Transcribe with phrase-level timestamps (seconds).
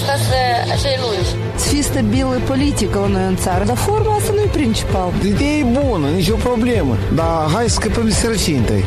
[0.00, 0.38] acasă
[0.74, 1.30] așa e lungi.
[1.60, 5.08] Să fie stabilă politică la noi în țară, dar forma asta nu e principal.
[5.32, 8.84] Ideea e bună, nicio problemă, dar hai să scăpăm de sărăcie întâi.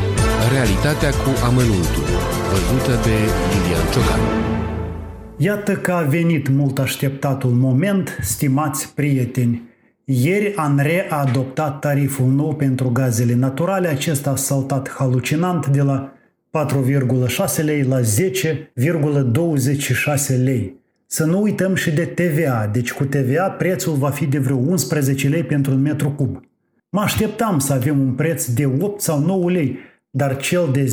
[0.52, 2.06] Realitatea cu amănuntul,
[2.50, 3.14] văzută de
[3.50, 4.20] Lilian Ciocan.
[5.36, 9.62] Iată că a venit mult așteptatul moment, stimați prieteni.
[10.04, 16.12] Ieri ANRE a adoptat tariful nou pentru gazele naturale, acesta a saltat halucinant de la
[16.50, 18.06] 4,6 lei la 10,26
[20.44, 20.84] lei.
[21.06, 25.28] Să nu uităm și de TVA, deci cu TVA prețul va fi de vreo 11
[25.28, 26.40] lei pentru un metru cub.
[26.90, 29.78] Mă așteptam să avem un preț de 8 sau 9 lei,
[30.10, 30.84] dar cel de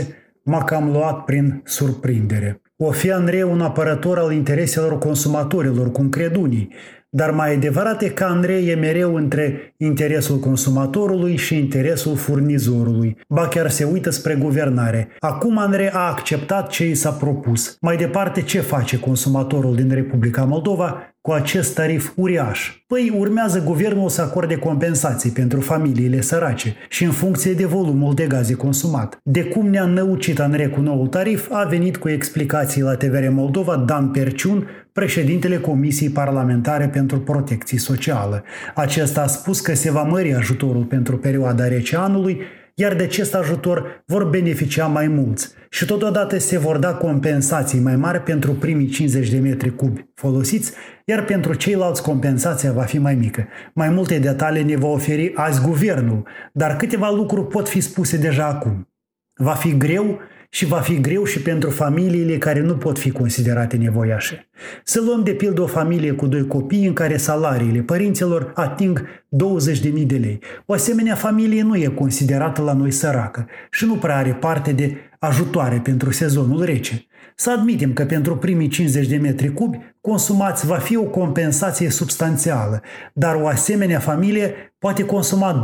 [0.00, 0.06] 10,26
[0.42, 2.60] m-a cam luat prin surprindere.
[2.76, 6.68] O fi Andrei un apărător al intereselor consumatorilor, cum cred unii,
[7.10, 13.16] dar mai adevărat e că Andrei e mereu între interesul consumatorului și interesul furnizorului.
[13.28, 15.08] Ba chiar se uită spre guvernare.
[15.18, 17.76] Acum Andrei a acceptat ce i s-a propus.
[17.80, 21.02] Mai departe, ce face consumatorul din Republica Moldova?
[21.28, 22.72] Cu acest tarif uriaș.
[22.86, 28.26] Păi urmează guvernul să acorde compensații pentru familiile sărace și în funcție de volumul de
[28.26, 29.20] gaze consumat.
[29.22, 33.76] De cum ne-a năucit Andrei cu noul tarif, a venit cu explicații la TVR Moldova
[33.76, 38.42] Dan Perciun, președintele Comisiei Parlamentare pentru Protecție Socială.
[38.74, 42.40] Acesta a spus că se va mări ajutorul pentru perioada rece anului
[42.80, 47.96] iar de acest ajutor vor beneficia mai mulți și totodată se vor da compensații mai
[47.96, 50.72] mari pentru primii 50 de metri cubi folosiți,
[51.08, 53.46] iar pentru ceilalți compensația va fi mai mică.
[53.72, 58.46] Mai multe detalii ne va oferi azi guvernul, dar câteva lucruri pot fi spuse deja
[58.46, 58.88] acum.
[59.34, 60.18] Va fi greu
[60.50, 64.48] și va fi greu și pentru familiile care nu pot fi considerate nevoiașe.
[64.84, 70.06] Să luăm de pildă o familie cu doi copii în care salariile părinților ating 20.000
[70.06, 70.38] de lei.
[70.66, 74.96] O asemenea familie nu e considerată la noi săracă și nu prea are parte de
[75.18, 77.07] ajutoare pentru sezonul rece.
[77.36, 82.82] Să admitem că pentru primii 50 de metri cubi consumați va fi o compensație substanțială,
[83.12, 85.60] dar o asemenea familie poate consuma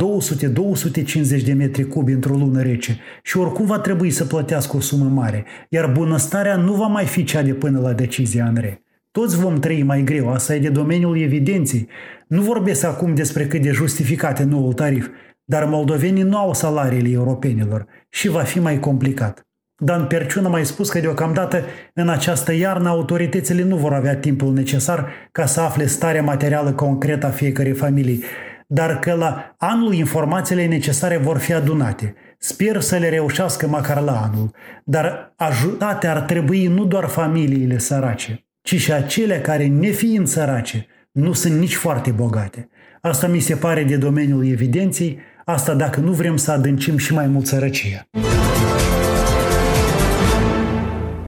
[1.39, 5.05] 200-250 de metri cubi într-o lună rece și oricum va trebui să plătească o sumă
[5.05, 8.83] mare, iar bunăstarea nu va mai fi cea de până la decizia ANRE.
[9.11, 11.87] Toți vom trăi mai greu, asta e de domeniul evidenței.
[12.27, 15.07] Nu vorbesc acum despre cât de justificat e noul tarif,
[15.43, 19.47] dar moldovenii nu au salariile europenilor și va fi mai complicat.
[19.77, 21.63] Dan Perciun a mai spus că deocamdată
[21.93, 27.25] în această iarnă autoritățile nu vor avea timpul necesar ca să afle starea materială concretă
[27.25, 28.23] a fiecărei familii,
[28.67, 32.15] dar că la anul informațiile necesare vor fi adunate.
[32.37, 34.51] Sper să le reușească măcar la anul,
[34.83, 41.33] dar ajutate ar trebui nu doar familiile sărace, ci și acele care, nefiind sărace, nu
[41.33, 42.69] sunt nici foarte bogate.
[43.01, 47.27] Asta mi se pare de domeniul evidenței, asta dacă nu vrem să adâncim și mai
[47.27, 48.07] mult sărăcia.